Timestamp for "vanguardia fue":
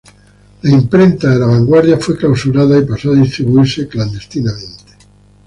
1.45-2.17